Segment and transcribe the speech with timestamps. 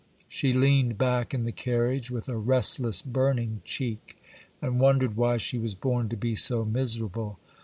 [0.27, 4.17] She leaned back in the carriage, with a restless, burning cheek,
[4.59, 7.37] and wondered why she was born to be so miserable.